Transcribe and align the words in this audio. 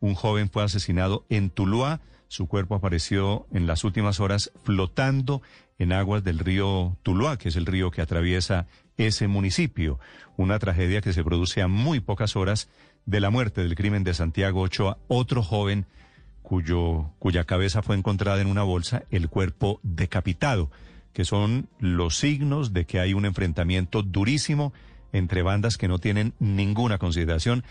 Un 0.00 0.14
joven 0.14 0.50
fue 0.50 0.62
asesinado 0.62 1.24
en 1.28 1.50
Tuluá. 1.50 2.00
Su 2.28 2.48
cuerpo 2.48 2.74
apareció 2.74 3.46
en 3.52 3.66
las 3.66 3.84
últimas 3.84 4.20
horas 4.20 4.52
flotando 4.64 5.42
en 5.78 5.92
aguas 5.92 6.24
del 6.24 6.38
río 6.38 6.96
Tuluá, 7.02 7.36
que 7.38 7.48
es 7.48 7.56
el 7.56 7.66
río 7.66 7.90
que 7.90 8.02
atraviesa 8.02 8.66
ese 8.96 9.28
municipio. 9.28 9.98
Una 10.36 10.58
tragedia 10.58 11.00
que 11.00 11.12
se 11.12 11.24
produce 11.24 11.62
a 11.62 11.68
muy 11.68 12.00
pocas 12.00 12.36
horas 12.36 12.68
de 13.04 13.20
la 13.20 13.30
muerte 13.30 13.62
del 13.62 13.74
crimen 13.74 14.04
de 14.04 14.14
Santiago 14.14 14.62
Ochoa, 14.62 14.98
otro 15.08 15.42
joven 15.42 15.86
cuyo, 16.42 17.10
cuya 17.18 17.44
cabeza 17.44 17.82
fue 17.82 17.96
encontrada 17.96 18.40
en 18.40 18.46
una 18.46 18.62
bolsa, 18.62 19.04
el 19.10 19.28
cuerpo 19.28 19.80
decapitado, 19.82 20.70
que 21.12 21.24
son 21.24 21.68
los 21.78 22.18
signos 22.18 22.72
de 22.72 22.84
que 22.84 23.00
hay 23.00 23.14
un 23.14 23.24
enfrentamiento 23.24 24.02
durísimo 24.02 24.72
entre 25.12 25.42
bandas 25.42 25.76
que 25.76 25.88
no 25.88 25.98
tienen 25.98 26.34
ninguna 26.38 26.98
consideración, 26.98 27.64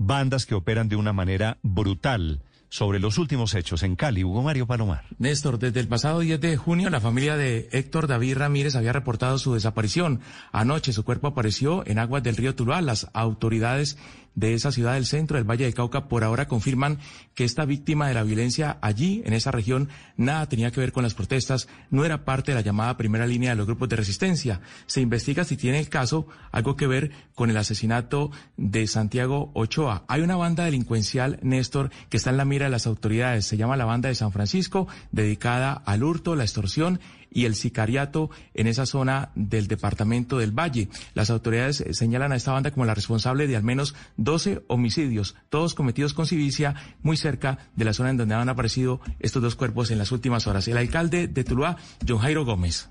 bandas 0.00 0.46
que 0.46 0.54
operan 0.54 0.88
de 0.88 0.96
una 0.96 1.12
manera 1.12 1.58
brutal 1.62 2.40
sobre 2.70 3.00
los 3.00 3.18
últimos 3.18 3.54
hechos 3.54 3.82
en 3.82 3.96
Cali. 3.96 4.24
Hugo 4.24 4.42
Mario 4.42 4.66
Palomar. 4.66 5.04
Néstor, 5.18 5.58
desde 5.58 5.80
el 5.80 5.88
pasado 5.88 6.20
10 6.20 6.40
de 6.40 6.56
junio, 6.56 6.88
la 6.88 7.00
familia 7.00 7.36
de 7.36 7.68
Héctor 7.72 8.06
David 8.06 8.38
Ramírez 8.38 8.76
había 8.76 8.92
reportado 8.92 9.36
su 9.38 9.52
desaparición. 9.54 10.20
Anoche 10.52 10.92
su 10.92 11.04
cuerpo 11.04 11.26
apareció 11.28 11.86
en 11.86 11.98
aguas 11.98 12.22
del 12.22 12.36
río 12.36 12.54
Tuluá. 12.54 12.80
Las 12.80 13.08
autoridades 13.12 13.98
de 14.34 14.54
esa 14.54 14.72
ciudad 14.72 14.94
del 14.94 15.06
centro 15.06 15.36
del 15.36 15.48
Valle 15.48 15.64
del 15.64 15.74
Cauca 15.74 16.08
por 16.08 16.24
ahora 16.24 16.48
confirman 16.48 16.98
que 17.34 17.44
esta 17.44 17.64
víctima 17.64 18.08
de 18.08 18.14
la 18.14 18.22
violencia 18.22 18.78
allí, 18.80 19.22
en 19.24 19.32
esa 19.32 19.50
región, 19.50 19.88
nada 20.16 20.48
tenía 20.48 20.70
que 20.70 20.80
ver 20.80 20.92
con 20.92 21.02
las 21.02 21.14
protestas, 21.14 21.68
no 21.90 22.04
era 22.04 22.24
parte 22.24 22.52
de 22.52 22.56
la 22.56 22.60
llamada 22.62 22.96
primera 22.96 23.26
línea 23.26 23.50
de 23.50 23.56
los 23.56 23.66
grupos 23.66 23.88
de 23.88 23.96
resistencia. 23.96 24.60
Se 24.86 25.00
investiga 25.00 25.44
si 25.44 25.56
tiene 25.56 25.78
el 25.78 25.88
caso 25.88 26.26
algo 26.52 26.76
que 26.76 26.86
ver 26.86 27.10
con 27.34 27.50
el 27.50 27.56
asesinato 27.56 28.30
de 28.56 28.86
Santiago 28.86 29.50
Ochoa. 29.54 30.04
Hay 30.08 30.20
una 30.22 30.36
banda 30.36 30.64
delincuencial, 30.64 31.38
Néstor, 31.42 31.90
que 32.08 32.16
está 32.16 32.30
en 32.30 32.36
la 32.36 32.44
mira 32.44 32.66
de 32.66 32.70
las 32.70 32.86
autoridades. 32.86 33.46
Se 33.46 33.56
llama 33.56 33.76
la 33.76 33.84
Banda 33.84 34.08
de 34.08 34.14
San 34.14 34.32
Francisco, 34.32 34.88
dedicada 35.12 35.72
al 35.72 36.02
hurto, 36.02 36.36
la 36.36 36.44
extorsión 36.44 37.00
y 37.30 37.44
el 37.44 37.54
sicariato 37.54 38.30
en 38.54 38.66
esa 38.66 38.86
zona 38.86 39.30
del 39.34 39.68
departamento 39.68 40.38
del 40.38 40.52
Valle. 40.52 40.88
Las 41.14 41.30
autoridades 41.30 41.84
señalan 41.92 42.32
a 42.32 42.36
esta 42.36 42.52
banda 42.52 42.70
como 42.70 42.86
la 42.86 42.94
responsable 42.94 43.46
de 43.46 43.56
al 43.56 43.62
menos 43.62 43.94
12 44.16 44.62
homicidios, 44.68 45.36
todos 45.48 45.74
cometidos 45.74 46.14
con 46.14 46.26
civicia, 46.26 46.74
muy 47.02 47.16
cerca 47.16 47.70
de 47.76 47.84
la 47.84 47.92
zona 47.92 48.10
en 48.10 48.16
donde 48.16 48.34
han 48.34 48.48
aparecido 48.48 49.00
estos 49.18 49.42
dos 49.42 49.54
cuerpos 49.54 49.90
en 49.90 49.98
las 49.98 50.12
últimas 50.12 50.46
horas. 50.46 50.68
El 50.68 50.76
alcalde 50.76 51.28
de 51.28 51.44
Tuluá, 51.44 51.76
John 52.06 52.18
Jairo 52.18 52.44
Gómez 52.44 52.88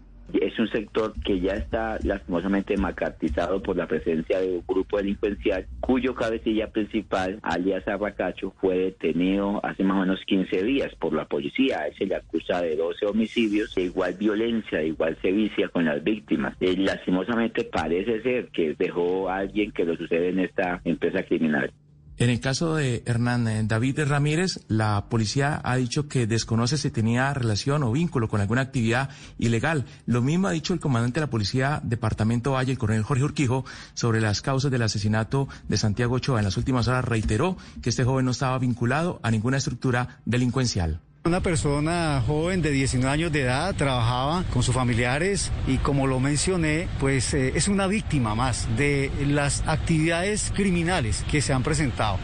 un 0.59 0.69
sector 0.69 1.13
que 1.23 1.39
ya 1.39 1.53
está 1.53 1.97
lastimosamente 2.03 2.77
macartizado 2.77 3.61
por 3.61 3.77
la 3.77 3.87
presencia 3.87 4.39
de 4.39 4.57
un 4.57 4.63
grupo 4.67 4.97
delincuencial 4.97 5.65
cuyo 5.79 6.13
cabecilla 6.13 6.67
principal, 6.71 7.39
alias 7.41 7.87
Arracacho, 7.87 8.53
fue 8.59 8.77
detenido 8.77 9.59
hace 9.63 9.83
más 9.83 9.97
o 9.97 10.01
menos 10.01 10.19
15 10.25 10.63
días 10.63 10.93
por 10.95 11.13
la 11.13 11.25
policía. 11.25 11.79
A 11.79 11.97
se 11.97 12.05
le 12.05 12.15
acusa 12.15 12.61
de 12.61 12.75
12 12.75 13.05
homicidios, 13.05 13.73
de 13.75 13.83
igual 13.83 14.13
violencia, 14.13 14.79
de 14.79 14.87
igual 14.87 15.17
sevicia 15.21 15.69
con 15.69 15.85
las 15.85 16.03
víctimas. 16.03 16.55
Eh, 16.59 16.75
lastimosamente 16.77 17.63
parece 17.63 18.21
ser 18.21 18.49
que 18.49 18.75
dejó 18.77 19.29
a 19.29 19.37
alguien 19.37 19.71
que 19.71 19.85
lo 19.85 19.95
sucede 19.95 20.29
en 20.29 20.39
esta 20.39 20.81
empresa 20.83 21.23
criminal. 21.23 21.71
En 22.19 22.29
el 22.29 22.41
caso 22.41 22.75
de 22.75 23.01
Hernán 23.05 23.47
eh, 23.47 23.63
David 23.63 24.01
Ramírez, 24.01 24.59
la 24.67 25.05
policía 25.07 25.61
ha 25.63 25.77
dicho 25.77 26.09
que 26.09 26.27
desconoce 26.27 26.77
si 26.77 26.91
tenía 26.91 27.33
relación 27.33 27.81
o 27.81 27.93
vínculo 27.93 28.27
con 28.27 28.41
alguna 28.41 28.59
actividad 28.59 29.09
ilegal. 29.37 29.85
Lo 30.05 30.21
mismo 30.21 30.49
ha 30.49 30.51
dicho 30.51 30.73
el 30.73 30.81
comandante 30.81 31.21
de 31.21 31.27
la 31.27 31.29
policía 31.29 31.79
Departamento 31.81 32.51
Valle, 32.51 32.73
el 32.73 32.77
coronel 32.77 33.03
Jorge 33.03 33.23
Urquijo, 33.23 33.63
sobre 33.93 34.19
las 34.19 34.41
causas 34.41 34.69
del 34.69 34.81
asesinato 34.81 35.47
de 35.69 35.77
Santiago 35.77 36.15
Ochoa. 36.15 36.39
En 36.39 36.45
las 36.45 36.57
últimas 36.57 36.89
horas 36.89 37.05
reiteró 37.05 37.55
que 37.81 37.89
este 37.89 38.03
joven 38.03 38.25
no 38.25 38.31
estaba 38.31 38.59
vinculado 38.59 39.21
a 39.23 39.31
ninguna 39.31 39.55
estructura 39.55 40.19
delincuencial. 40.25 40.99
Una 41.25 41.41
persona 41.41 42.23
joven 42.25 42.61
de 42.61 42.71
19 42.71 43.13
años 43.13 43.31
de 43.31 43.41
edad 43.41 43.75
trabajaba 43.75 44.45
con 44.53 44.63
sus 44.63 44.73
familiares 44.73 45.51
y 45.67 45.77
como 45.77 46.07
lo 46.07 46.21
mencioné, 46.21 46.87
pues 46.97 47.33
eh, 47.33 47.51
es 47.55 47.67
una 47.67 47.87
víctima 47.87 48.35
más 48.35 48.67
de 48.77 49.11
las 49.27 49.61
actividades 49.67 50.51
criminales 50.55 51.25
que 51.29 51.41
se 51.41 51.51
han 51.51 51.61
presentado. 51.61 52.19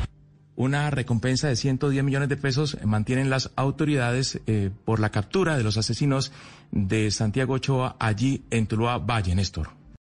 Una 0.56 0.90
recompensa 0.92 1.50
de 1.50 1.58
110 1.58 2.06
millones 2.06 2.30
de 2.30 2.38
pesos 2.38 2.78
mantienen 2.86 3.30
las 3.30 3.52
autoridades 3.58 4.40
eh, 4.48 4.72
por 4.86 5.02
la 5.02 5.12
captura 5.12 5.58
de 5.58 5.64
los 5.64 5.76
asesinos 5.76 6.32
de 6.72 7.12
Santiago 7.12 7.56
Ochoa 7.56 7.98
allí 8.00 8.46
en 8.50 8.66
Tuluá 8.66 8.98
Valle, 8.98 9.36
Néstor. 9.36 9.85